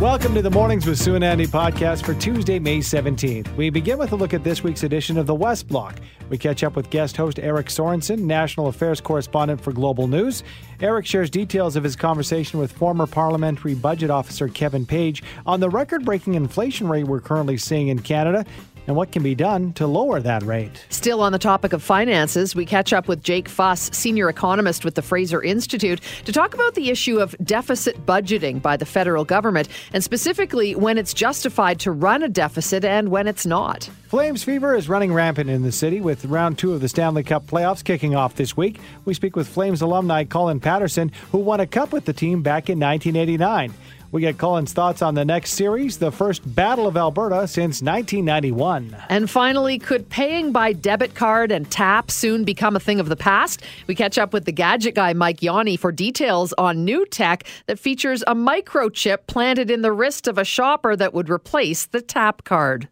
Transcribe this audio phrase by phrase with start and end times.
[0.00, 3.54] Welcome to the Mornings with Sue and Andy podcast for Tuesday, May 17th.
[3.56, 5.98] We begin with a look at this week's edition of the West Block.
[6.28, 10.44] We catch up with guest host Eric Sorensen, national affairs correspondent for Global News.
[10.80, 15.68] Eric shares details of his conversation with former parliamentary budget officer Kevin Page on the
[15.68, 18.44] record breaking inflation rate we're currently seeing in Canada
[18.88, 20.84] and what can be done to lower that rate.
[20.88, 24.94] Still on the topic of finances, we catch up with Jake Fuss, senior economist with
[24.94, 29.68] the Fraser Institute, to talk about the issue of deficit budgeting by the federal government,
[29.92, 33.90] and specifically when it's justified to run a deficit and when it's not.
[34.08, 37.46] Flames fever is running rampant in the city with round two of the Stanley Cup
[37.46, 38.80] playoffs kicking off this week.
[39.04, 42.70] We speak with Flames alumni Colin Patterson, who won a cup with the team back
[42.70, 43.74] in 1989.
[44.10, 48.96] We get Colin's thoughts on the next series, the first Battle of Alberta since 1991.
[49.10, 53.16] And finally, could paying by debit card and tap soon become a thing of the
[53.16, 53.62] past?
[53.86, 57.78] We catch up with the gadget guy, Mike Yanni, for details on new tech that
[57.78, 62.44] features a microchip planted in the wrist of a shopper that would replace the tap
[62.44, 62.88] card.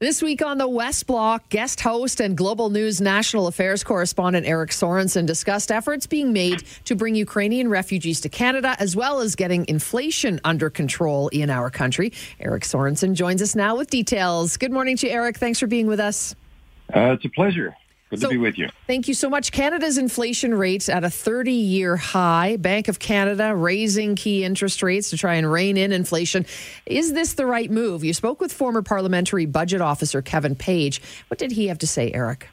[0.00, 4.70] This week on the West Block, guest host and Global News national affairs correspondent Eric
[4.70, 9.66] Sorensen discussed efforts being made to bring Ukrainian refugees to Canada, as well as getting
[9.66, 12.12] inflation under control in our country.
[12.38, 14.56] Eric Sorensen joins us now with details.
[14.56, 15.36] Good morning to you, Eric.
[15.36, 16.36] Thanks for being with us.
[16.94, 17.74] Uh, it's a pleasure.
[18.10, 18.68] Good so, to be with you.
[18.86, 19.52] Thank you so much.
[19.52, 22.56] Canada's inflation rates at a 30 year high.
[22.56, 26.46] Bank of Canada raising key interest rates to try and rein in inflation.
[26.86, 28.04] Is this the right move?
[28.04, 31.02] You spoke with former parliamentary budget officer Kevin Page.
[31.28, 32.48] What did he have to say, Eric?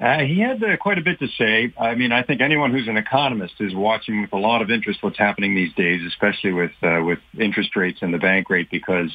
[0.00, 1.72] Uh, he had uh, quite a bit to say.
[1.76, 5.02] I mean, I think anyone who's an economist is watching with a lot of interest
[5.02, 9.10] what's happening these days, especially with uh, with interest rates and the bank rate, because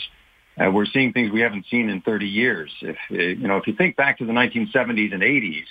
[0.60, 2.72] uh, we're seeing things we haven't seen in 30 years.
[2.82, 5.66] If uh, you know, if you think back to the 1970s and 80s,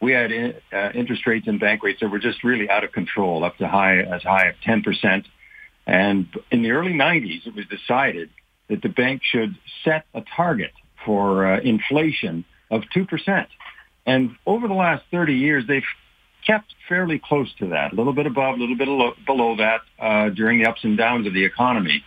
[0.00, 0.32] we had
[0.72, 3.68] uh, interest rates and bank rates that were just really out of control, up to
[3.68, 5.26] high as high of 10 percent.
[5.86, 8.30] And in the early 90s, it was decided
[8.68, 10.72] that the bank should set a target
[11.04, 13.48] for uh, inflation of two percent.
[14.06, 15.82] And over the last 30 years, they've
[16.46, 18.88] kept fairly close to that, a little bit above, a little bit
[19.26, 22.04] below that uh, during the ups and downs of the economy.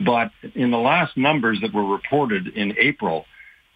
[0.00, 3.24] But in the last numbers that were reported in April,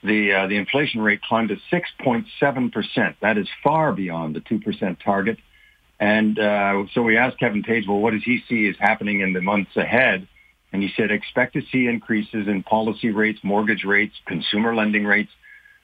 [0.03, 3.17] the uh, the inflation rate climbed to 6.7 percent.
[3.21, 5.39] That is far beyond the two percent target.
[5.99, 9.35] And uh, so we asked Kevin Page, well, what does he see is happening in
[9.35, 10.27] the months ahead?
[10.73, 15.31] And he said, expect to see increases in policy rates, mortgage rates, consumer lending rates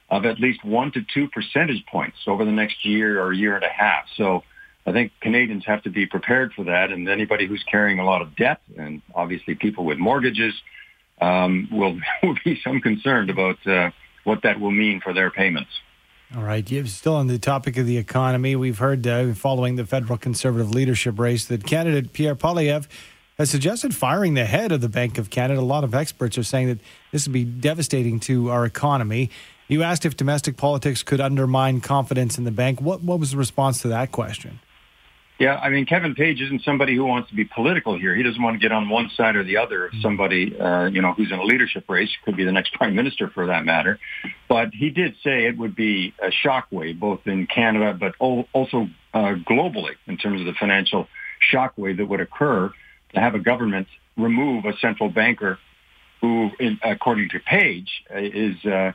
[0.08, 3.64] of at least one to two percentage points over the next year or year and
[3.64, 4.04] a half.
[4.16, 4.42] So
[4.86, 8.22] I think Canadians have to be prepared for that, and anybody who's carrying a lot
[8.22, 10.54] of debt, and obviously people with mortgages,
[11.20, 13.90] um, will will be some concerned about uh,
[14.24, 15.70] what that will mean for their payments.
[16.34, 16.68] All right.
[16.68, 18.56] You're still on the topic of the economy.
[18.56, 22.88] We've heard uh, following the federal conservative leadership race that candidate Pierre Poilievre
[23.38, 25.60] has suggested firing the head of the Bank of Canada.
[25.60, 26.78] A lot of experts are saying that
[27.12, 29.30] this would be devastating to our economy.
[29.68, 32.80] You asked if domestic politics could undermine confidence in the bank.
[32.80, 34.60] What what was the response to that question?
[35.38, 38.14] Yeah, I mean, Kevin Page isn't somebody who wants to be political here.
[38.14, 41.02] He doesn't want to get on one side or the other of somebody, uh, you
[41.02, 43.98] know, who's in a leadership race, could be the next prime minister for that matter.
[44.48, 49.34] But he did say it would be a shockwave, both in Canada, but also uh,
[49.48, 51.06] globally in terms of the financial
[51.52, 52.72] shockwave that would occur
[53.12, 55.58] to have a government remove a central banker
[56.22, 58.92] who, in, according to Page, is, uh,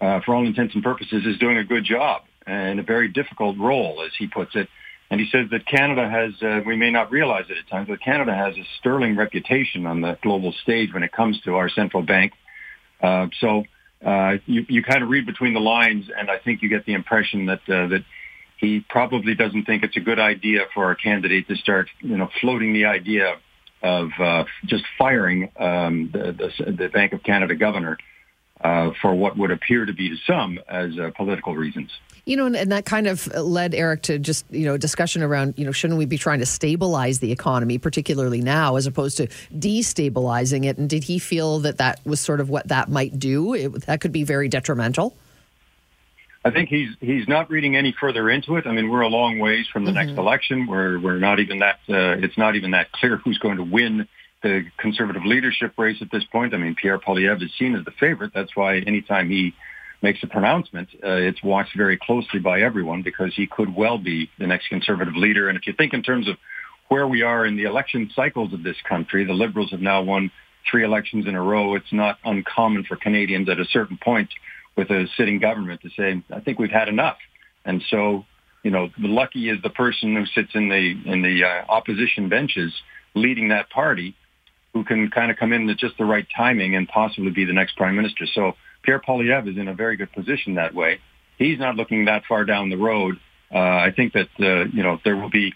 [0.00, 3.58] uh, for all intents and purposes, is doing a good job and a very difficult
[3.58, 4.68] role, as he puts it
[5.12, 8.00] and he says that Canada has, uh, we may not realize it at times, but
[8.00, 12.02] Canada has a sterling reputation on the global stage when it comes to our central
[12.02, 12.32] bank.
[13.02, 13.64] Uh, so
[14.02, 16.94] uh, you, you kind of read between the lines, and I think you get the
[16.94, 18.04] impression that uh, that
[18.56, 22.30] he probably doesn't think it's a good idea for our candidate to start, you know,
[22.40, 23.34] floating the idea
[23.82, 27.98] of uh, just firing um, the, the, the Bank of Canada governor
[28.62, 31.90] uh, for what would appear to be to some as uh, political reasons.
[32.24, 35.54] You know, and, and, that kind of led Eric to just, you know, discussion around,
[35.56, 39.26] you know, shouldn't we be trying to stabilize the economy, particularly now, as opposed to
[39.52, 40.78] destabilizing it?
[40.78, 43.54] And did he feel that that was sort of what that might do?
[43.54, 45.16] It, that could be very detrimental.
[46.44, 48.66] I think he's he's not reading any further into it.
[48.66, 50.08] I mean, we're a long ways from the mm-hmm.
[50.08, 50.66] next election.
[50.66, 51.80] We're we're not even that.
[51.88, 54.08] Uh, it's not even that clear who's going to win
[54.42, 56.54] the conservative leadership race at this point.
[56.54, 58.32] I mean, Pierre Poilievre is seen as the favorite.
[58.34, 59.54] That's why anytime he
[60.02, 64.30] makes a pronouncement, uh, it's watched very closely by everyone because he could well be
[64.38, 65.48] the next conservative leader.
[65.48, 66.36] And if you think in terms of
[66.88, 70.30] where we are in the election cycles of this country, the Liberals have now won
[70.70, 71.74] three elections in a row.
[71.74, 74.30] It's not uncommon for Canadians at a certain point
[74.76, 77.18] with a sitting government to say, I think we've had enough.
[77.64, 78.24] And so,
[78.62, 82.72] you know, lucky is the person who sits in the in the uh, opposition benches
[83.14, 84.16] leading that party,
[84.74, 87.52] who can kind of come in at just the right timing and possibly be the
[87.52, 88.26] next prime minister.
[88.26, 88.52] So
[88.82, 90.98] Pierre Poilievre is in a very good position that way.
[91.38, 93.18] He's not looking that far down the road.
[93.52, 95.52] Uh, I think that uh, you know there will be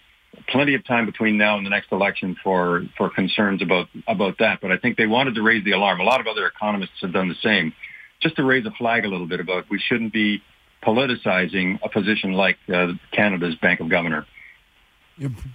[0.49, 4.59] plenty of time between now and the next election for for concerns about about that.
[4.61, 5.99] But I think they wanted to raise the alarm.
[5.99, 7.73] A lot of other economists have done the same,
[8.21, 10.43] just to raise a flag a little bit about we shouldn't be
[10.83, 14.25] politicizing a position like uh, Canada's Bank of Governor.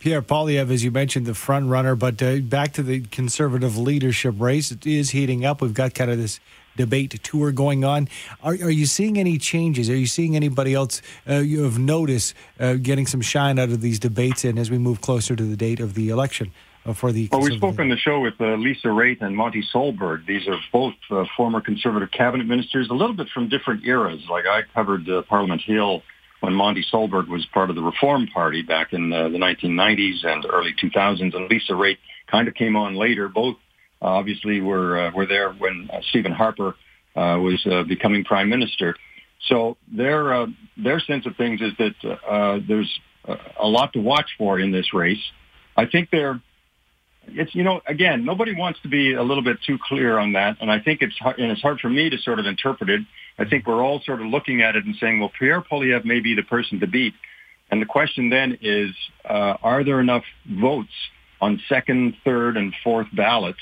[0.00, 4.34] Pierre Poilievre, as you mentioned, the front runner, but uh, back to the conservative leadership
[4.38, 5.60] race, it is heating up.
[5.60, 6.40] We've got kind of this
[6.76, 8.08] debate tour going on.
[8.42, 9.88] Are, are you seeing any changes?
[9.88, 13.80] Are you seeing anybody else uh, you have noticed uh, getting some shine out of
[13.80, 16.52] these debates and as we move closer to the date of the election?
[16.84, 19.62] Uh, for the well, we spoke on the show with uh, Lisa Raitt and Monte
[19.72, 20.26] Solberg.
[20.26, 24.26] These are both uh, former conservative cabinet ministers, a little bit from different eras.
[24.28, 26.02] Like I covered Parliament Hill
[26.42, 30.74] when Monte Solberg was part of the Reform Party back in the 1990s and early
[30.74, 31.98] 2000s, and Lisa Raitt
[32.28, 33.28] kind of came on later.
[33.28, 33.56] Both
[34.00, 36.74] obviously were uh, were there when uh, Stephen Harper
[37.14, 38.96] uh, was uh, becoming prime minister.
[39.48, 40.46] So their uh,
[40.76, 42.90] their sense of things is that uh, there's
[43.24, 45.22] a lot to watch for in this race.
[45.76, 46.42] I think they're
[47.28, 50.56] it's you know again nobody wants to be a little bit too clear on that,
[50.60, 53.02] and I think it's hard, and it's hard for me to sort of interpret it.
[53.38, 56.20] I think we're all sort of looking at it and saying, well, Pierre Poilievre may
[56.20, 57.14] be the person to beat,
[57.70, 58.90] and the question then is,
[59.24, 60.92] uh, are there enough votes
[61.40, 63.58] on second, third, and fourth ballots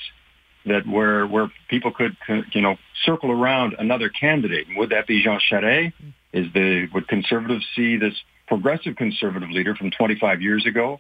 [0.67, 2.17] that where where people could
[2.53, 4.67] you know circle around another candidate.
[4.77, 5.93] Would that be Jean Charest?
[6.33, 8.15] Is the would conservatives see this
[8.47, 10.99] progressive conservative leader from 25 years ago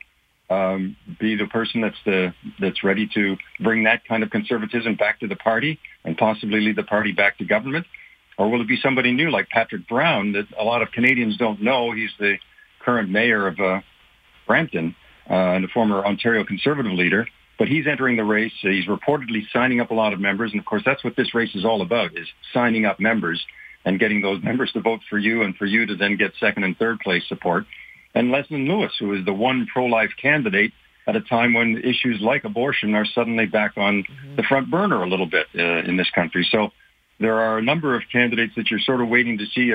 [0.49, 5.20] um, be the person that's the that's ready to bring that kind of conservatism back
[5.20, 7.87] to the party and possibly lead the party back to government?
[8.40, 11.60] Or will it be somebody new like Patrick Brown that a lot of Canadians don't
[11.62, 11.92] know?
[11.92, 12.38] He's the
[12.81, 13.81] current mayor of uh,
[14.46, 14.96] Brampton
[15.28, 17.26] uh, and a former Ontario conservative leader
[17.60, 18.54] but he's entering the race.
[18.62, 20.50] He's reportedly signing up a lot of members.
[20.50, 23.44] And of course, that's what this race is all about, is signing up members
[23.84, 26.64] and getting those members to vote for you and for you to then get second
[26.64, 27.66] and third place support.
[28.14, 30.72] And Leslyn Lewis, who is the one pro-life candidate
[31.06, 34.37] at a time when issues like abortion are suddenly back on mm-hmm.
[34.37, 36.48] the front burner a little bit uh, in this country.
[36.50, 36.70] So
[37.20, 39.72] there are a number of candidates that you're sort of waiting to see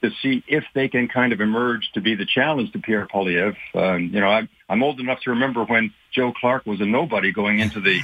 [0.00, 3.56] to see if they can kind of emerge to be the challenge to Pierre Poilievre.
[3.74, 7.32] Um, you know, I'm, I'm old enough to remember when Joe Clark was a nobody
[7.32, 8.00] going into the,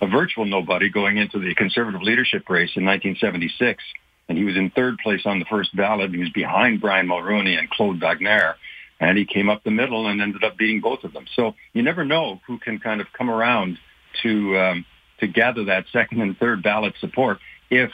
[0.00, 3.82] a virtual nobody going into the conservative leadership race in 1976.
[4.28, 6.12] And he was in third place on the first ballot.
[6.12, 8.54] He was behind Brian Mulroney and Claude Wagner.
[9.00, 11.26] And he came up the middle and ended up beating both of them.
[11.34, 13.78] So you never know who can kind of come around
[14.22, 14.86] to, um,
[15.18, 17.90] to gather that second and third ballot support if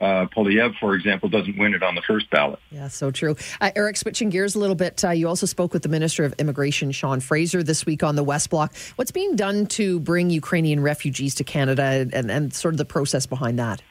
[0.00, 2.58] uh, Poilievre, for example, doesn't win it on the first ballot.
[2.70, 3.36] Yeah, so true.
[3.60, 6.34] Uh, Eric, switching gears a little bit, uh, you also spoke with the Minister of
[6.38, 8.74] Immigration, Sean Fraser, this week on the West Block.
[8.96, 13.26] What's being done to bring Ukrainian refugees to Canada and, and sort of the process
[13.26, 13.82] behind that?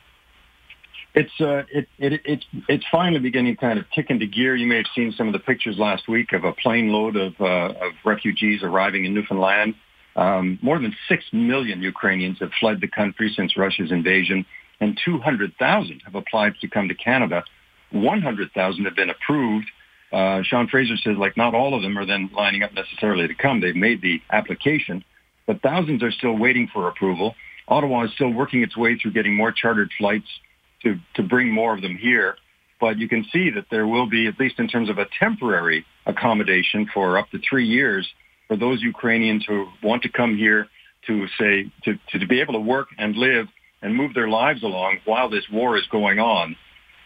[1.16, 4.56] It's uh, it, it, it's it's finally beginning to kind of tick into gear.
[4.56, 7.40] You may have seen some of the pictures last week of a plane load of
[7.40, 9.76] uh, of refugees arriving in Newfoundland.
[10.16, 14.46] Um, more than six million Ukrainians have fled the country since Russia's invasion
[14.84, 17.44] and 200,000 have applied to come to Canada.
[17.92, 19.68] 100,000 have been approved.
[20.12, 23.34] Uh, Sean Fraser says, like, not all of them are then lining up necessarily to
[23.34, 23.62] come.
[23.62, 25.06] They've made the application,
[25.48, 27.34] but thousands are still waiting for approval.
[27.68, 30.28] Ottawa is still working its way through getting more chartered flights
[30.84, 32.36] to, to bring more of them here.
[32.82, 35.86] But you can see that there will be, at least in terms of a temporary
[36.06, 38.06] accommodation for up to three years
[38.50, 40.68] for those Ukrainians who want to come here
[41.08, 43.48] to say, to, to be able to work and live
[43.84, 46.56] and move their lives along while this war is going on.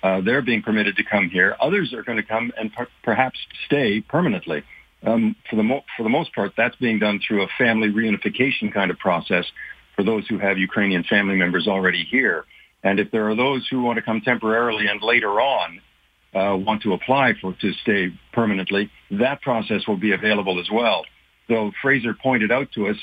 [0.03, 1.57] Uh, they're being permitted to come here.
[1.59, 4.63] Others are going to come and per- perhaps stay permanently.
[5.03, 8.73] Um, for the mo- for the most part, that's being done through a family reunification
[8.73, 9.45] kind of process
[9.95, 12.45] for those who have Ukrainian family members already here.
[12.83, 15.81] And if there are those who want to come temporarily and later on
[16.35, 21.03] uh, want to apply for to stay permanently, that process will be available as well.
[21.49, 22.97] Though Fraser pointed out to us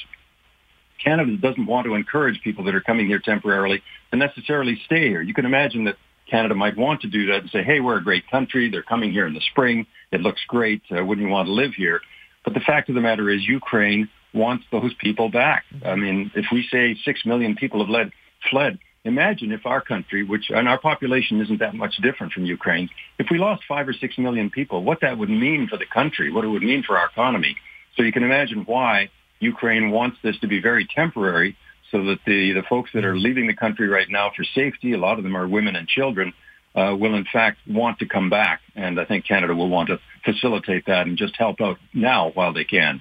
[1.03, 5.23] Canada doesn't want to encourage people that are coming here temporarily to necessarily stay here.
[5.23, 5.97] You can imagine that
[6.31, 8.71] Canada might want to do that and say, hey, we're a great country.
[8.71, 9.87] They're coming here in the spring.
[10.11, 10.83] It looks great.
[10.91, 12.01] Uh, wouldn't you want to live here?
[12.45, 15.65] But the fact of the matter is Ukraine wants those people back.
[15.85, 18.13] I mean, if we say six million people have led,
[18.51, 22.89] fled, imagine if our country, which, and our population isn't that much different from Ukraine,
[23.19, 26.33] if we lost five or six million people, what that would mean for the country,
[26.33, 27.57] what it would mean for our economy.
[27.97, 29.11] So you can imagine why
[29.45, 31.57] Ukraine wants this to be very temporary
[31.91, 34.99] so that the, the folks that are leaving the country right now for safety, a
[34.99, 36.33] lot of them are women and children,
[36.75, 38.61] uh, will in fact want to come back.
[38.75, 42.53] And I think Canada will want to facilitate that and just help out now while
[42.53, 43.01] they can.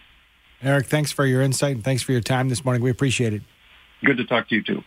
[0.62, 2.84] Eric, thanks for your insight and thanks for your time this morning.
[2.84, 3.42] We appreciate it.
[4.06, 4.84] Good to talk to you too.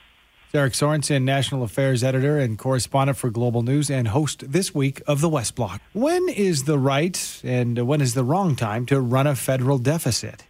[0.54, 5.20] Eric Sorensen, National Affairs Editor and correspondent for Global News, and host this week of
[5.20, 5.82] the West Block.
[5.92, 10.45] When is the right and when is the wrong time to run a federal deficit?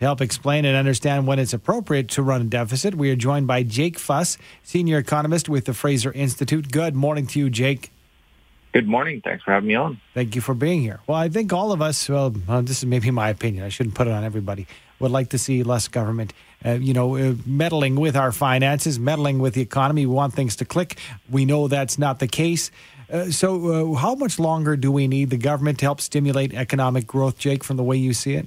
[0.00, 3.46] To help explain and understand when it's appropriate to run a deficit, we are joined
[3.46, 6.72] by Jake Fuss, senior economist with the Fraser Institute.
[6.72, 7.92] Good morning to you, Jake.
[8.72, 9.20] Good morning.
[9.20, 10.00] Thanks for having me on.
[10.14, 11.00] Thank you for being here.
[11.06, 14.06] Well, I think all of us, well, this is maybe my opinion, I shouldn't put
[14.06, 14.66] it on everybody,
[15.00, 16.32] would like to see less government,
[16.64, 20.06] uh, you know, uh, meddling with our finances, meddling with the economy.
[20.06, 20.98] We want things to click.
[21.28, 22.70] We know that's not the case.
[23.12, 27.06] Uh, so, uh, how much longer do we need the government to help stimulate economic
[27.06, 28.46] growth, Jake, from the way you see it?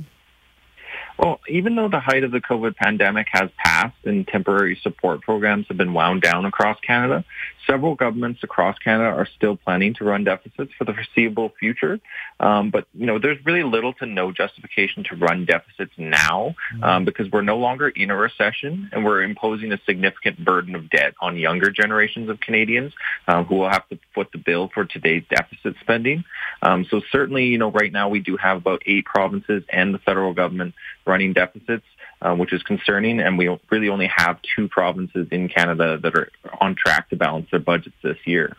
[1.24, 5.68] Well, even though the height of the COVID pandemic has passed and temporary support programs
[5.70, 7.24] have been wound down across Canada,
[7.66, 12.02] several governments across Canada are still planning to run deficits for the foreseeable future.
[12.42, 16.84] Um, but, you know, there's really little to no justification to run deficits now mm-hmm.
[16.84, 20.90] um, because we're no longer in a recession and we're imposing a significant burden of
[20.90, 22.92] debt on younger generations of Canadians
[23.30, 26.26] uh, who will have to foot the bill for today's deficit spending.
[26.62, 30.00] Um, so certainly, you know, right now we do have about eight provinces and the
[30.00, 30.74] federal government
[31.06, 31.86] running deficits,
[32.22, 33.20] uh, which is concerning.
[33.20, 36.30] And we really only have two provinces in Canada that are
[36.60, 38.56] on track to balance their budgets this year.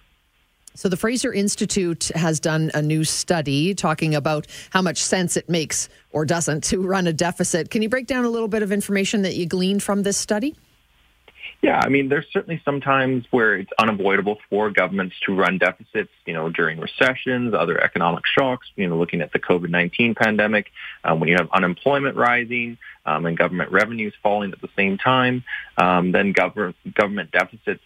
[0.77, 5.49] So, the Fraser Institute has done a new study talking about how much sense it
[5.49, 7.71] makes or doesn't to run a deficit.
[7.71, 10.57] Can you break down a little bit of information that you gleaned from this study?
[11.65, 16.11] Yeah, I mean, there's certainly some times where it's unavoidable for governments to run deficits,
[16.27, 20.71] you know, during recessions, other economic shocks, you know, looking at the COVID-19 pandemic,
[21.05, 25.43] um, when you have unemployment rising um, and government revenues falling at the same time,
[25.79, 27.83] um, then government, government deficits,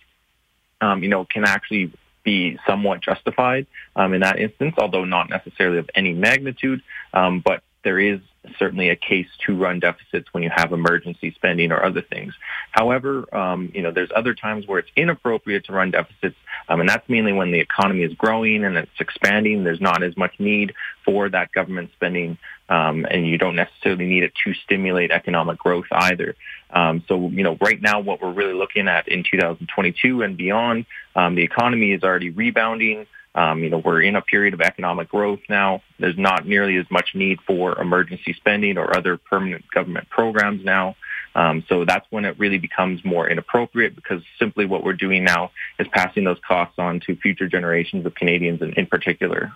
[0.81, 1.93] um, you know, can actually
[2.25, 6.83] be somewhat justified um, in that instance, although not necessarily of any magnitude.
[7.15, 8.19] Um, but there is
[8.59, 12.35] certainly a case to run deficits when you have emergency spending or other things.
[12.71, 16.37] However, um, you know, there's other times where it's inappropriate to run deficits,
[16.69, 19.65] um, and that's mainly when the economy is growing and it's expanding.
[19.65, 24.23] There's not as much need for that government spending, um, and you don't necessarily need
[24.23, 26.37] it to stimulate economic growth either.
[26.71, 30.87] Um, so, you know, right now, what we're really looking at in 2022 and beyond,
[31.17, 33.07] um, the economy is already rebounding.
[33.35, 35.83] Um, you know, we're in a period of economic growth now.
[35.99, 40.97] There's not nearly as much need for emergency spending or other permanent government programs now.
[41.35, 45.53] Um, so that's when it really becomes more inappropriate because simply what we're doing now
[45.79, 49.53] is passing those costs on to future generations of Canadians in, in particular.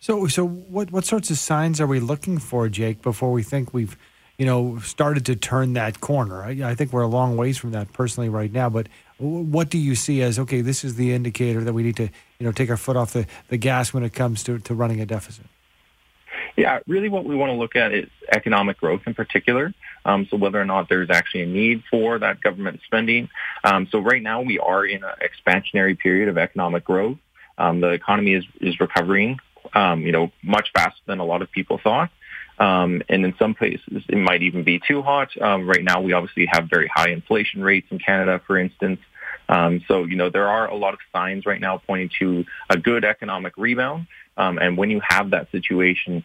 [0.00, 3.74] So, so what, what sorts of signs are we looking for, Jake, before we think
[3.74, 3.96] we've,
[4.38, 6.42] you know, started to turn that corner?
[6.42, 9.78] I, I think we're a long ways from that personally right now, but what do
[9.78, 10.60] you see as okay?
[10.60, 12.08] This is the indicator that we need to
[12.44, 15.00] you know take our foot off the, the gas when it comes to, to running
[15.00, 15.46] a deficit.
[16.58, 19.72] Yeah, really, what we want to look at is economic growth in particular.
[20.04, 23.30] Um, so whether or not there's actually a need for that government spending.
[23.64, 27.16] Um, so right now we are in an expansionary period of economic growth.
[27.56, 29.38] Um, the economy is is recovering,
[29.72, 32.10] um, you know, much faster than a lot of people thought.
[32.58, 35.30] Um, and in some places, it might even be too hot.
[35.40, 39.00] Um, right now, we obviously have very high inflation rates in Canada, for instance.
[39.48, 42.76] Um, so, you know, there are a lot of signs right now pointing to a
[42.76, 44.06] good economic rebound.
[44.36, 46.24] Um, and when you have that situation,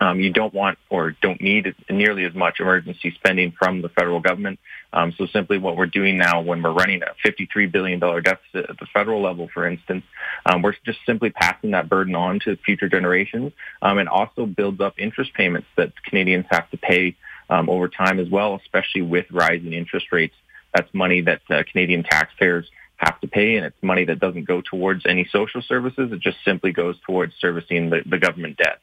[0.00, 4.20] um, you don't want or don't need nearly as much emergency spending from the federal
[4.20, 4.60] government.
[4.92, 8.78] Um, so simply what we're doing now when we're running a $53 billion deficit at
[8.78, 10.04] the federal level, for instance,
[10.46, 14.80] um, we're just simply passing that burden on to future generations um, and also builds
[14.80, 17.16] up interest payments that Canadians have to pay
[17.50, 20.34] um, over time as well, especially with rising interest rates.
[20.78, 24.60] That's money that uh, Canadian taxpayers have to pay, and it's money that doesn't go
[24.60, 26.12] towards any social services.
[26.12, 28.78] It just simply goes towards servicing the, the government debt.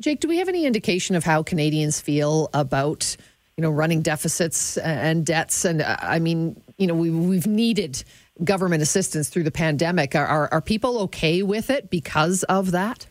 [0.00, 3.16] Jake, do we have any indication of how Canadians feel about
[3.56, 5.64] you know running deficits and debts?
[5.64, 8.02] And uh, I mean, you know, we, we've needed
[8.42, 10.16] government assistance through the pandemic.
[10.16, 13.06] Are, are, are people okay with it because of that?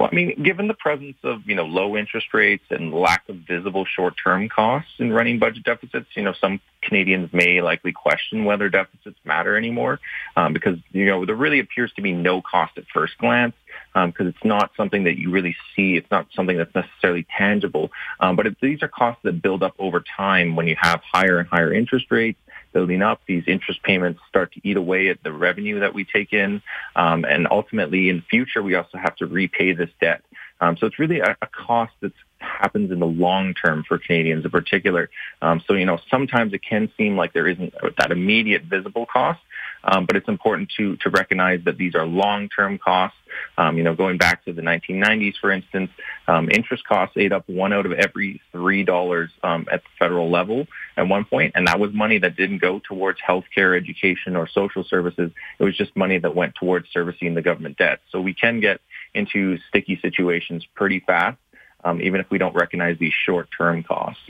[0.00, 3.36] Well, I mean, given the presence of, you know, low interest rates and lack of
[3.36, 8.70] visible short-term costs in running budget deficits, you know, some Canadians may likely question whether
[8.70, 10.00] deficits matter anymore
[10.36, 13.52] um, because, you know, there really appears to be no cost at first glance
[13.92, 15.98] because um, it's not something that you really see.
[15.98, 17.90] It's not something that's necessarily tangible.
[18.20, 21.46] Um, but these are costs that build up over time when you have higher and
[21.46, 22.38] higher interest rates
[22.72, 23.20] building up.
[23.26, 26.62] These interest payments start to eat away at the revenue that we take in.
[26.96, 30.22] Um, and ultimately, in the future, we also have to repay this debt.
[30.60, 34.44] Um, so it's really a, a cost that happens in the long term for Canadians
[34.44, 35.10] in particular.
[35.40, 39.40] Um, so, you know, sometimes it can seem like there isn't that immediate visible cost.
[39.84, 43.16] Um, but it's important to to recognize that these are long-term costs.
[43.56, 45.90] Um, you know, going back to the 1990s, for instance,
[46.26, 50.30] um, interest costs ate up one out of every three dollars um, at the federal
[50.30, 54.48] level at one point, and that was money that didn't go towards healthcare, education, or
[54.48, 55.30] social services.
[55.58, 58.00] It was just money that went towards servicing the government debt.
[58.10, 58.80] So we can get
[59.14, 61.38] into sticky situations pretty fast,
[61.84, 64.22] um, even if we don't recognize these short-term costs.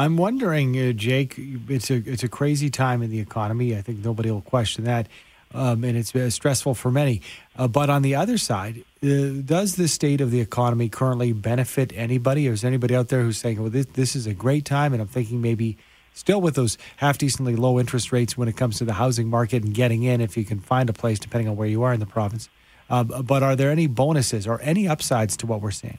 [0.00, 1.34] I'm wondering, uh, Jake.
[1.36, 3.76] It's a it's a crazy time in the economy.
[3.76, 5.06] I think nobody will question that,
[5.52, 7.20] um, and it's uh, stressful for many.
[7.54, 11.92] Uh, but on the other side, uh, does the state of the economy currently benefit
[11.94, 12.48] anybody?
[12.48, 15.02] Or is anybody out there who's saying, "Well, this this is a great time," and
[15.02, 15.76] I'm thinking maybe
[16.14, 19.62] still with those half decently low interest rates when it comes to the housing market
[19.62, 22.00] and getting in if you can find a place depending on where you are in
[22.00, 22.48] the province.
[22.88, 25.98] Uh, but are there any bonuses or any upsides to what we're seeing?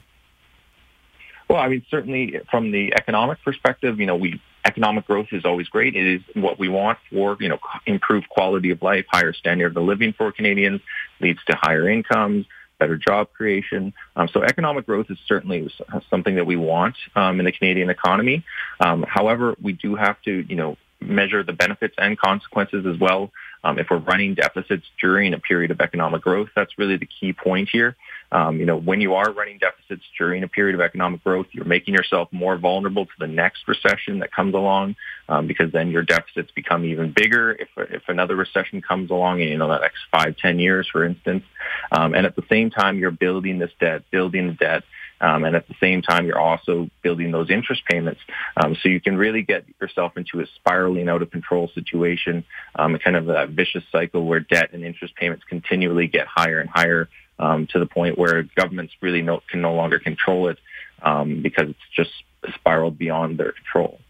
[1.52, 5.68] Well, I mean, certainly from the economic perspective, you know, we economic growth is always
[5.68, 5.94] great.
[5.94, 9.82] It is what we want for, you know, improved quality of life, higher standard of
[9.82, 10.80] living for Canadians,
[11.20, 12.46] leads to higher incomes,
[12.78, 13.92] better job creation.
[14.16, 15.70] Um, so economic growth is certainly
[16.08, 18.46] something that we want um, in the Canadian economy.
[18.80, 23.30] Um, however, we do have to, you know, measure the benefits and consequences as well.
[23.62, 27.34] Um, if we're running deficits during a period of economic growth, that's really the key
[27.34, 27.94] point here.
[28.32, 31.66] Um, you know, when you are running deficits during a period of economic growth, you're
[31.66, 34.96] making yourself more vulnerable to the next recession that comes along,
[35.28, 39.48] um, because then your deficits become even bigger if if another recession comes along in
[39.48, 41.44] you know the next five, ten years, for instance.
[41.92, 44.82] Um, and at the same time, you're building this debt, building the debt.
[45.20, 48.20] Um, and at the same time, you're also building those interest payments.
[48.56, 52.98] Um, so you can really get yourself into a spiraling out of control situation, um,
[52.98, 57.08] kind of a vicious cycle where debt and interest payments continually get higher and higher
[57.38, 60.58] um, to the point where governments really no, can no longer control it
[61.02, 62.10] um, because it's just
[62.54, 64.00] spiraled beyond their control.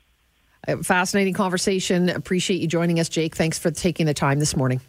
[0.83, 2.09] Fascinating conversation.
[2.09, 3.35] Appreciate you joining us, Jake.
[3.35, 4.81] Thanks for taking the time this morning.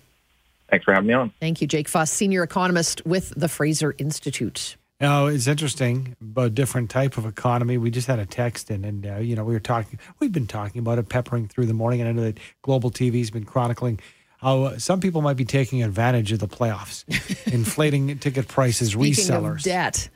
[0.69, 1.31] Thanks for having me on.
[1.39, 4.77] Thank you, Jake Fuss, senior economist with the Fraser Institute.
[5.01, 7.77] No, it's interesting, but a different type of economy.
[7.77, 9.99] We just had a text in, and uh, you know, we were talking.
[10.19, 13.31] We've been talking about it, peppering through the morning, and I know that Global TV's
[13.31, 13.99] been chronicling
[14.43, 17.03] how uh, some people might be taking advantage of the playoffs,
[17.53, 19.57] inflating ticket prices, Speaking resellers.
[19.57, 20.09] Of debt.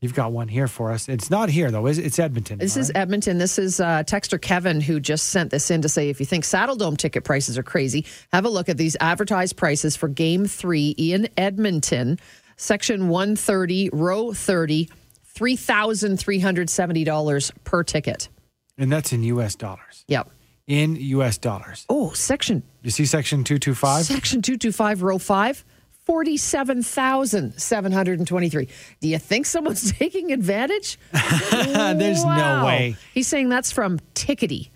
[0.00, 1.08] You've got one here for us.
[1.08, 1.86] It's not here though.
[1.86, 2.58] It's Edmonton.
[2.58, 3.02] This is right?
[3.02, 3.38] Edmonton.
[3.38, 6.44] This is uh, texter Kevin who just sent this in to say if you think
[6.44, 10.90] Saddledome ticket prices are crazy, have a look at these advertised prices for Game Three
[10.90, 12.18] in Edmonton.
[12.56, 14.88] Section 130, row 30,
[15.34, 18.28] $3,370 per ticket.
[18.76, 19.54] And that's in U.S.
[19.54, 20.04] dollars.
[20.08, 20.30] Yep.
[20.72, 21.36] In U.S.
[21.36, 21.84] dollars.
[21.90, 22.62] Oh, section.
[22.82, 24.06] You see section 225?
[24.06, 25.64] Section 225, row 5,
[26.06, 28.68] 47,723.
[29.00, 30.98] Do you think someone's taking advantage?
[31.12, 32.60] There's Wow.
[32.60, 32.96] no way.
[33.12, 34.70] He's saying that's from Tickety,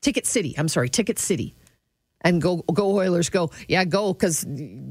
[0.00, 0.54] Ticket City.
[0.56, 1.54] I'm sorry, Ticket City.
[2.22, 3.50] And go, go Oilers, go.
[3.68, 4.46] Yeah, go because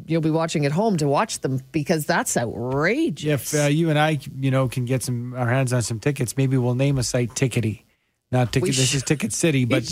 [0.06, 3.52] you'll be watching at home to watch them because that's outrageous.
[3.54, 6.38] If uh, you and I, you know, can get some our hands on some tickets,
[6.38, 7.82] maybe we'll name a site Tickety.
[8.32, 8.70] Not ticket.
[8.70, 9.04] We This is.
[9.04, 9.84] Ticket City, but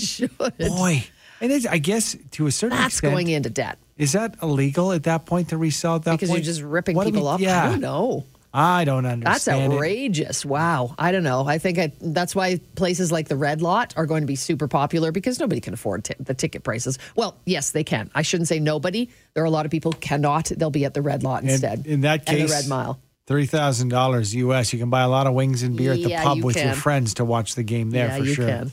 [0.59, 1.03] boy,
[1.41, 4.91] and it's, I guess to a certain that's extent, going into debt Is that illegal
[4.93, 6.43] at that point to resell at that because point?
[6.43, 7.39] you're just ripping What people we- off.
[7.41, 8.25] Yeah, I don't know.
[8.51, 9.25] I don't understand.
[9.35, 9.51] That's it.
[9.75, 10.43] outrageous.
[10.43, 10.95] Wow.
[10.97, 11.45] I don't know.
[11.45, 14.67] I think I, that's why places like the Red Lot are going to be super
[14.67, 16.97] popular because nobody can afford t- the ticket prices.
[17.15, 18.09] Well, yes, they can.
[18.15, 19.07] I shouldn't say nobody.
[19.35, 20.45] There are a lot of people cannot.
[20.45, 21.85] They'll be at the Red Lot And instead.
[21.85, 22.99] in that and case, the Red Mile.
[23.29, 24.73] Thirty thousand dollars US.
[24.73, 26.57] You can buy a lot of wings and beer at the Yeah, pub you with
[26.57, 28.47] your friends to watch the game there yeah, for you sure.
[28.49, 28.71] can.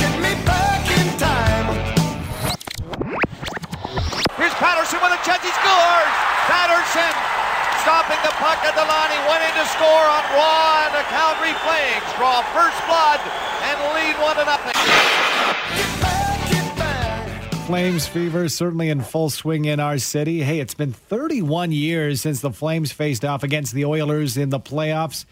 [0.00, 1.76] Get me back in time.
[4.40, 5.44] Here's Patterson with a chance.
[5.44, 6.14] He scores.
[6.48, 7.12] Patterson
[7.84, 9.12] stopping the puck at the line.
[9.12, 13.20] He went in to score on Roy, and the Calgary Flames draw first blood
[13.68, 14.72] and lead one to nothing.
[17.70, 20.42] Flames fever certainly in full swing in our city.
[20.42, 24.58] Hey, it's been 31 years since the Flames faced off against the Oilers in the
[24.58, 25.24] playoffs.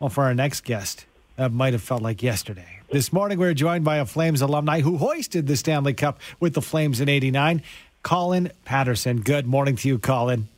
[0.00, 2.80] Well, for our next guest, that might have felt like yesterday.
[2.90, 6.54] This morning, we are joined by a Flames alumni who hoisted the Stanley Cup with
[6.54, 7.62] the Flames in 89,
[8.02, 9.20] Colin Patterson.
[9.20, 10.48] Good morning to you, Colin.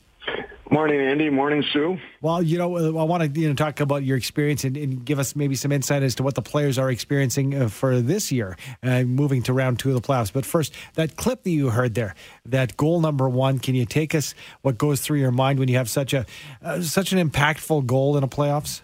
[0.79, 1.29] Morning, Andy.
[1.29, 1.99] Morning, Sue.
[2.21, 5.19] Well, you know, I want to you know talk about your experience and, and give
[5.19, 8.57] us maybe some insight as to what the players are experiencing uh, for this year,
[8.85, 10.33] uh, moving to round two of the playoffs.
[10.33, 12.15] But first, that clip that you heard there,
[12.47, 13.59] that goal number one.
[13.59, 16.25] Can you take us what goes through your mind when you have such a
[16.63, 18.81] uh, such an impactful goal in a playoffs?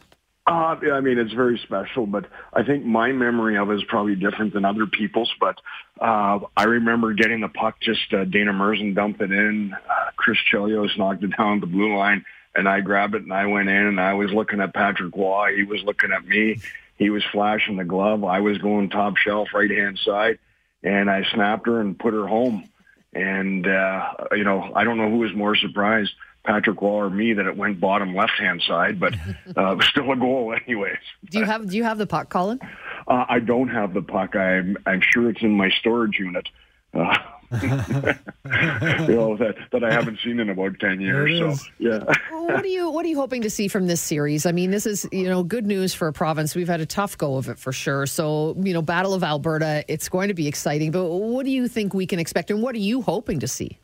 [0.48, 4.16] Uh, I mean, it's very special, but I think my memory of it is probably
[4.16, 5.32] different than other people's.
[5.38, 5.60] But
[6.00, 9.72] uh, I remember getting the puck, just uh, Dana Murzyn dumped it in.
[9.74, 13.46] Uh, Chris Chelios knocked it down the blue line, and I grabbed it and I
[13.46, 15.54] went in, and I was looking at Patrick Roy.
[15.56, 16.60] He was looking at me.
[16.96, 18.22] He was flashing the glove.
[18.24, 20.38] I was going top shelf, right hand side.
[20.82, 22.68] and I snapped her and put her home.
[23.12, 26.12] And uh, you know, I don't know who was more surprised,
[26.44, 29.14] Patrick Roy or me, that it went bottom left hand side, but
[29.56, 30.98] uh, still a goal anyways.
[31.30, 32.58] Do you have Do you have the puck, Colin?
[33.06, 34.36] Uh, I don't have the puck.
[34.36, 36.48] I'm I'm sure it's in my storage unit.
[36.92, 37.16] Uh,
[37.62, 41.60] you know that that I haven't seen in about ten years.
[41.60, 42.04] So yeah.
[42.30, 44.46] what are you What are you hoping to see from this series?
[44.46, 46.54] I mean, this is you know good news for a province.
[46.54, 48.06] We've had a tough go of it for sure.
[48.06, 50.90] So you know, Battle of Alberta, it's going to be exciting.
[50.90, 53.78] But what do you think we can expect, and what are you hoping to see?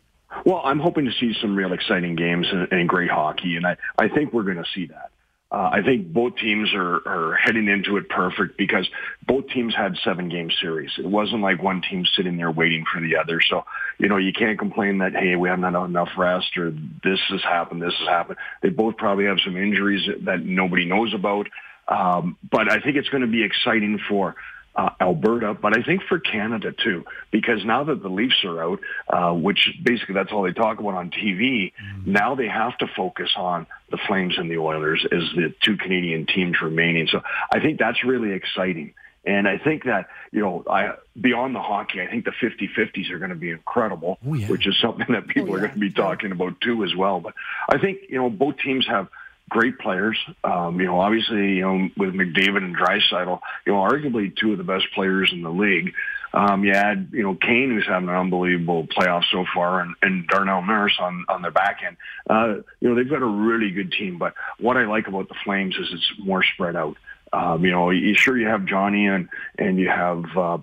[0.45, 3.77] Well, I'm hoping to see some real exciting games and, and great hockey, and I
[3.99, 5.10] I think we're going to see that.
[5.53, 8.89] Uh, I think both teams are, are heading into it perfect because
[9.27, 10.93] both teams had seven game series.
[10.97, 13.41] It wasn't like one team sitting there waiting for the other.
[13.41, 13.65] So,
[13.99, 16.71] you know, you can't complain that, hey, we haven't had enough rest or
[17.03, 18.39] this has happened, this has happened.
[18.63, 21.49] They both probably have some injuries that nobody knows about.
[21.89, 24.37] Um, but I think it's going to be exciting for
[24.81, 28.81] uh, Alberta, but I think for Canada too, because now that the Leafs are out,
[29.09, 32.13] uh, which basically that's all they talk about on TV, mm-hmm.
[32.13, 36.25] now they have to focus on the Flames and the Oilers as the two Canadian
[36.25, 37.09] teams remaining.
[37.09, 37.21] So
[37.53, 38.95] I think that's really exciting.
[39.23, 43.19] And I think that, you know, I, beyond the hockey, I think the 50-50s are
[43.19, 44.49] going to be incredible, oh, yeah.
[44.49, 45.65] which is something that people oh, yeah.
[45.65, 47.21] are going to be talking about too as well.
[47.21, 47.35] But
[47.69, 49.09] I think, you know, both teams have
[49.51, 50.17] great players.
[50.43, 54.59] Um, you know, obviously, you know, with McDavid and Draisaitl, you know, arguably two of
[54.59, 55.93] the best players in the league.
[56.33, 60.29] Um, you had, you know, Kane, who's having an unbelievable playoff so far, and, and
[60.29, 61.97] Darnell Nurse on, on their back end.
[62.29, 64.17] Uh, you know, they've got a really good team.
[64.17, 66.97] But what I like about the Flames is it's more spread out.
[67.33, 70.59] Um, you know, you, sure you have Johnny and, and you have, uh,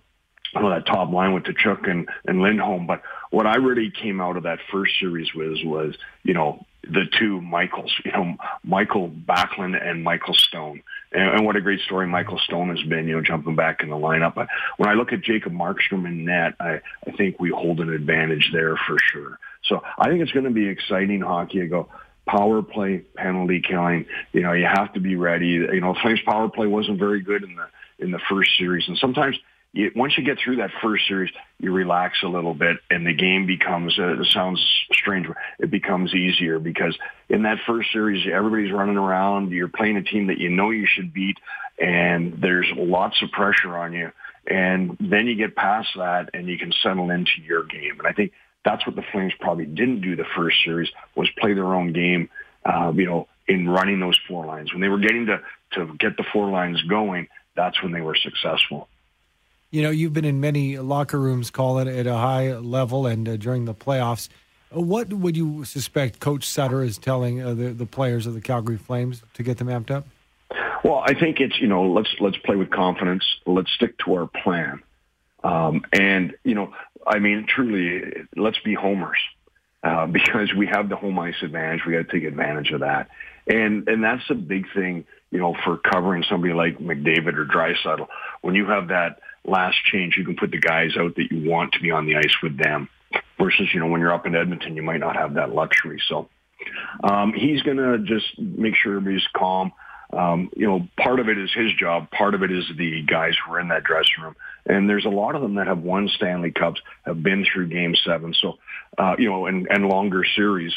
[0.55, 2.87] well, that top line with Tkachuk and, and Lindholm.
[2.87, 7.05] But what I really came out of that first series was, was, you know, the
[7.19, 10.81] two Michaels, you know, Michael Backlund and Michael Stone.
[11.11, 13.89] And, and, what a great story Michael Stone has been, you know, jumping back in
[13.89, 14.35] the lineup.
[14.35, 14.47] But
[14.77, 18.49] when I look at Jacob Markstrom and net, I, I think we hold an advantage
[18.51, 19.39] there for sure.
[19.63, 21.61] So I think it's going to be exciting hockey.
[21.61, 21.89] I go
[22.27, 24.05] power play, penalty killing.
[24.33, 25.47] You know, you have to be ready.
[25.47, 27.67] You know, Flames power play wasn't very good in the
[27.99, 29.37] in the first series, and sometimes
[29.73, 33.13] you, once you get through that first series, you relax a little bit, and the
[33.13, 33.97] game becomes.
[33.99, 34.59] Uh, it sounds
[34.91, 35.27] strange.
[35.59, 36.97] It becomes easier because
[37.29, 39.51] in that first series, everybody's running around.
[39.51, 41.37] You're playing a team that you know you should beat,
[41.79, 44.11] and there's lots of pressure on you.
[44.49, 47.99] And then you get past that, and you can settle into your game.
[47.99, 48.31] And I think
[48.63, 52.29] that's what the Flames probably didn't do the first series was play their own game.
[52.65, 55.41] Uh, you know, in running those four lines when they were getting to
[55.73, 58.87] to get the four lines going, that's when they were successful.
[59.69, 63.27] You know, you've been in many locker rooms, call it at a high level, and
[63.27, 64.29] uh, during the playoffs.
[64.75, 68.41] Uh, what would you suspect Coach Sutter is telling uh, the the players of the
[68.41, 70.05] Calgary Flames to get them amped up?
[70.83, 73.25] Well, I think it's you know let's let's play with confidence.
[73.45, 74.81] Let's stick to our plan,
[75.43, 76.73] um, and you know
[77.05, 79.19] I mean truly let's be homers
[79.83, 81.81] uh, because we have the home ice advantage.
[81.85, 83.09] We got to take advantage of that,
[83.47, 88.07] and and that's a big thing you know for covering somebody like McDavid or Draisaitl
[88.41, 91.73] when you have that last change, you can put the guys out that you want
[91.73, 92.89] to be on the ice with them.
[93.39, 96.01] Versus, you know, when you're up in Edmonton, you might not have that luxury.
[96.07, 96.27] So
[97.03, 99.71] um, he's going to just make sure everybody's calm.
[100.11, 102.09] Um, you know, part of it is his job.
[102.11, 104.35] Part of it is the guys who are in that dressing room.
[104.65, 107.95] And there's a lot of them that have won Stanley Cups, have been through Game
[108.03, 108.57] Seven, so
[108.97, 110.73] uh, you know, and, and longer series.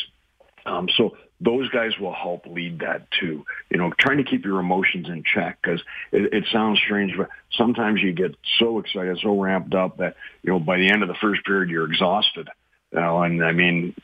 [0.67, 3.45] Um, so those guys will help lead that too.
[3.71, 5.81] You know, trying to keep your emotions in check because
[6.13, 10.51] it, it sounds strange, but sometimes you get so excited, so ramped up that you
[10.51, 12.49] know by the end of the first period you're exhausted.
[12.93, 13.95] You know, and I mean,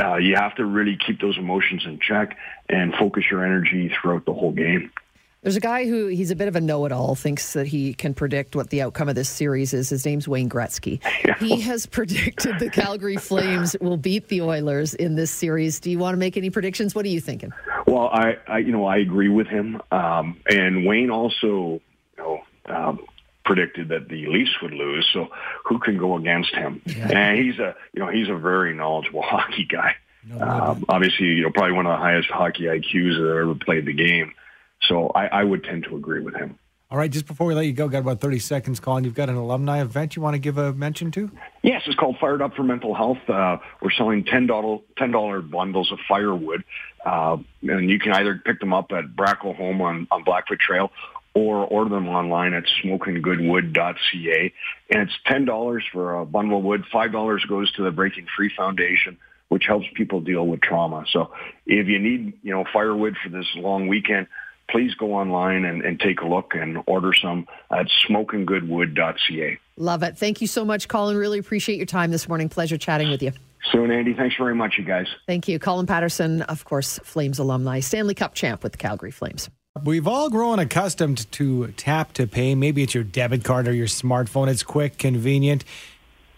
[0.00, 2.36] uh, you have to really keep those emotions in check
[2.68, 4.90] and focus your energy throughout the whole game.
[5.42, 8.54] There's a guy who he's a bit of a know-it-all, thinks that he can predict
[8.54, 9.88] what the outcome of this series is.
[9.88, 11.00] His name's Wayne Gretzky.
[11.42, 15.80] He has predicted the Calgary Flames will beat the Oilers in this series.
[15.80, 16.94] Do you want to make any predictions?
[16.94, 17.52] What are you thinking?
[17.84, 19.82] Well, I, I you know, I agree with him.
[19.90, 21.82] Um, and Wayne also, you
[22.16, 23.00] know, um,
[23.44, 25.08] predicted that the Leafs would lose.
[25.12, 25.30] So
[25.64, 26.80] who can go against him?
[26.86, 27.08] Yeah.
[27.08, 29.96] And he's a, you know, he's a very knowledgeable hockey guy.
[30.24, 33.86] No, um, obviously, you know, probably one of the highest hockey IQs that ever played
[33.86, 34.32] the game.
[34.88, 36.58] So I, I would tend to agree with him.
[36.92, 39.02] All right, just before we let you go, got about 30 seconds, Colin.
[39.04, 41.30] You've got an alumni event you want to give a mention to?
[41.62, 43.16] Yes, it's called Fired Up for Mental Health.
[43.26, 46.64] Uh, we're selling $10, $10 bundles of firewood,
[47.06, 50.92] uh, and you can either pick them up at Braco Home on, on Blackfoot Trail
[51.32, 54.52] or order them online at smokinggoodwood.ca.
[54.90, 56.84] And it's $10 for a bundle of wood.
[56.92, 59.16] $5 goes to the Breaking Free Foundation
[59.52, 61.04] which helps people deal with trauma.
[61.12, 61.30] So
[61.66, 64.26] if you need, you know, firewood for this long weekend,
[64.72, 69.58] please go online and, and take a look and order some at smokinggoodwood.ca.
[69.76, 70.18] Love it.
[70.18, 71.16] Thank you so much, Colin.
[71.16, 72.48] Really appreciate your time this morning.
[72.48, 73.32] Pleasure chatting with you.
[73.70, 75.06] Soon, Andy, thanks very much, you guys.
[75.26, 75.58] Thank you.
[75.58, 79.48] Colin Patterson, of course, Flames alumni, Stanley Cup champ with the Calgary Flames.
[79.84, 82.54] We've all grown accustomed to tap to pay.
[82.54, 84.48] Maybe it's your debit card or your smartphone.
[84.48, 85.64] It's quick, convenient.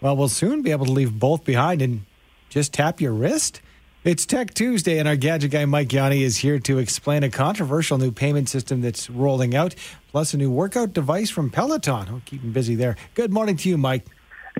[0.01, 2.05] Well, we'll soon be able to leave both behind and
[2.49, 3.61] just tap your wrist.
[4.05, 7.97] It's Tech Tuesday, and our gadget guy Mike Yanni is here to explain a controversial
[7.97, 9.73] new payment system that's rolling out,
[10.11, 12.07] plus a new workout device from Peloton.
[12.07, 12.97] I'll keep him busy there.
[13.15, 14.05] Good morning to you, Mike.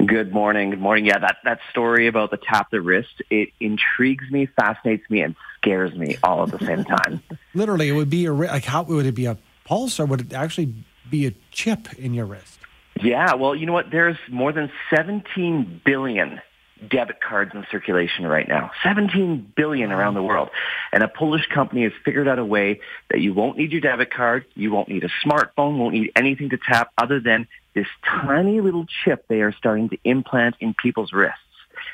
[0.03, 0.71] Good morning.
[0.71, 1.05] Good morning.
[1.05, 5.36] Yeah, that, that story about the tap the wrist, it intrigues me, fascinates me, and
[5.58, 7.21] scares me all at the same time.
[7.53, 10.34] Literally, it would be a like how would it be a pulse or would it
[10.34, 10.73] actually
[11.08, 12.58] be a chip in your wrist?
[12.99, 13.91] Yeah, well, you know what?
[13.91, 16.41] There's more than 17 billion
[16.89, 18.71] debit cards in circulation right now.
[18.83, 20.49] 17 billion around the world.
[20.91, 24.11] And a Polish company has figured out a way that you won't need your debit
[24.11, 28.61] card, you won't need a smartphone, won't need anything to tap other than this tiny
[28.61, 31.39] little chip they are starting to implant in people's wrists.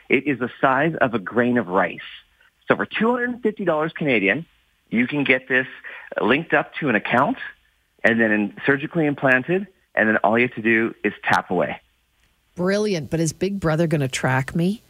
[0.10, 2.00] It is the size of a grain of rice.
[2.68, 4.46] So for $250 Canadian,
[4.90, 5.68] you can get this
[6.22, 7.38] linked up to an account
[8.04, 11.80] and then surgically implanted, and then all you have to do is tap away.
[12.56, 13.10] Brilliant.
[13.10, 14.82] But is Big Brother going to track me?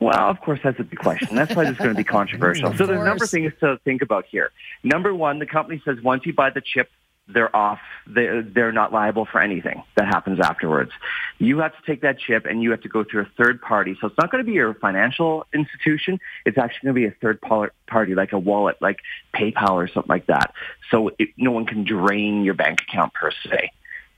[0.00, 1.36] Well, of course, that's a big question.
[1.36, 2.72] That's why it's going to be controversial.
[2.72, 4.50] so there's a number of things to think about here.
[4.82, 6.90] Number one, the company says once you buy the chip,
[7.28, 7.78] they're off.
[8.08, 10.90] They're, they're not liable for anything that happens afterwards.
[11.38, 13.96] You have to take that chip and you have to go through a third party.
[14.00, 16.18] So it's not going to be your financial institution.
[16.44, 18.98] It's actually going to be a third party, like a wallet, like
[19.34, 20.52] PayPal or something like that.
[20.90, 23.70] So it, no one can drain your bank account per se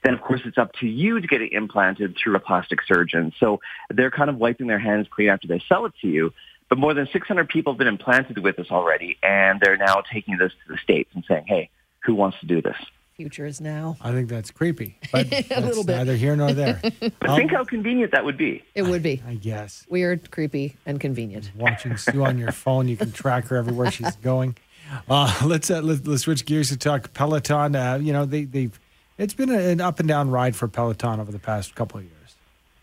[0.04, 3.32] then of course it's up to you to get it implanted through a plastic surgeon.
[3.40, 6.32] So they're kind of wiping their hands clean after they sell it to you.
[6.68, 10.38] But more than 600 people have been implanted with this already, and they're now taking
[10.38, 11.68] this to the states and saying, "Hey,
[12.04, 12.76] who wants to do this?"
[13.16, 13.96] Future is now.
[14.00, 15.96] I think that's creepy, but a little bit.
[15.98, 16.80] neither here nor there.
[17.00, 18.64] but um, think how convenient that would be.
[18.74, 19.22] It would be.
[19.26, 19.86] I, I guess.
[19.88, 21.52] Weird, creepy, and convenient.
[21.54, 24.56] Watching Sue on your phone, you can track her everywhere she's going.
[25.08, 27.76] Uh, let's, uh, let, us switch gears to talk Peloton.
[27.76, 28.78] Uh, you know, they, they've
[29.18, 32.14] it's been an up and down ride for Peloton over the past couple of years.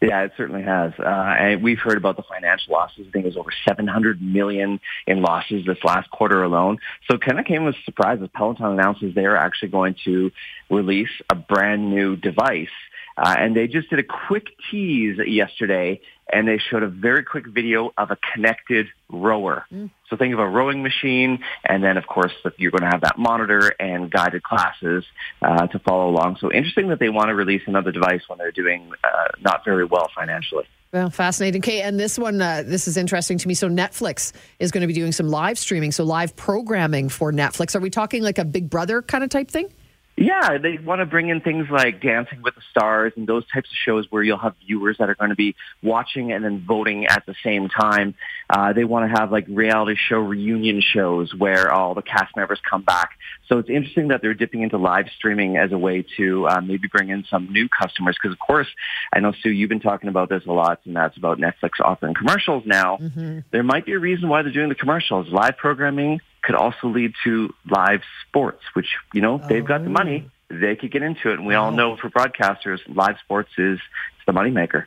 [0.01, 0.93] Yeah, it certainly has.
[0.97, 3.05] Uh, and we've heard about the financial losses.
[3.07, 6.79] I think it was over 700 million in losses this last quarter alone.
[7.09, 10.31] So kind of came as a surprise as Peloton announces they're actually going to
[10.71, 12.69] release a brand new device.
[13.17, 15.99] Uh, and they just did a quick tease yesterday
[16.31, 19.65] and they showed a very quick video of a connected rower.
[19.71, 19.89] Mm.
[20.09, 23.17] So think of a rowing machine, and then of course you're going to have that
[23.17, 25.03] monitor and guided classes
[25.41, 26.37] uh, to follow along.
[26.39, 29.85] So interesting that they want to release another device when they're doing uh, not very
[29.85, 30.65] well financially.
[30.93, 31.61] Well, fascinating.
[31.61, 33.53] Okay, and this one, uh, this is interesting to me.
[33.53, 37.75] So Netflix is going to be doing some live streaming, so live programming for Netflix.
[37.75, 39.71] Are we talking like a Big Brother kind of type thing?
[40.17, 43.69] Yeah, they want to bring in things like Dancing with the Stars and those types
[43.69, 47.07] of shows where you'll have viewers that are going to be watching and then voting
[47.07, 48.13] at the same time.
[48.49, 52.59] Uh, they want to have like reality show reunion shows where all the cast members
[52.69, 53.11] come back.
[53.47, 56.87] So it's interesting that they're dipping into live streaming as a way to uh, maybe
[56.89, 58.17] bring in some new customers.
[58.21, 58.67] Because of course,
[59.13, 62.13] I know Sue, you've been talking about this a lot, and that's about Netflix offering
[62.13, 62.97] commercials now.
[62.97, 63.39] Mm-hmm.
[63.51, 65.29] There might be a reason why they're doing the commercials.
[65.29, 70.25] Live programming could also lead to live sports, which, you know, they've got the money.
[70.25, 70.59] Oh.
[70.59, 71.35] They could get into it.
[71.35, 73.79] And we all know for broadcasters, live sports is
[74.25, 74.85] the moneymaker.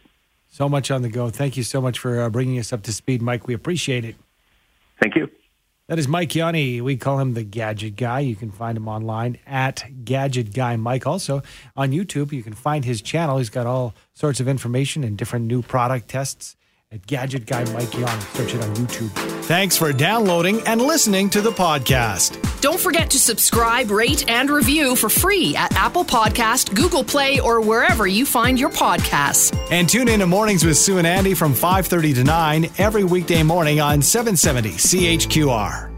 [0.51, 1.31] So much on the go.
[1.31, 3.47] Thank you so much for uh, bringing us up to speed, Mike.
[3.47, 4.17] We appreciate it.
[5.01, 5.31] Thank you.
[5.88, 6.81] That is Mike Yanni.
[6.81, 8.21] We call him the Gadget Guy.
[8.21, 11.07] You can find him online at Gadget Guy Mike.
[11.07, 11.43] Also
[11.77, 13.38] on YouTube, you can find his channel.
[13.38, 16.57] He's got all sorts of information and different new product tests
[16.94, 18.20] at Gadget Guy Mike Young.
[18.35, 19.11] Search it on YouTube.
[19.44, 22.40] Thanks for downloading and listening to the podcast.
[22.61, 27.61] Don't forget to subscribe, rate, and review for free at Apple Podcast, Google Play, or
[27.61, 29.54] wherever you find your podcasts.
[29.70, 33.42] And tune in to Mornings with Sue and Andy from 5.30 to 9 every weekday
[33.42, 35.93] morning on 770 CHQR.